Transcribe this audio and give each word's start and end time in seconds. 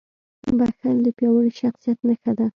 •بښل 0.57 0.97
د 1.05 1.07
پیاوړي 1.17 1.51
شخصیت 1.61 1.99
نښه 2.07 2.31
ده. 2.37 2.47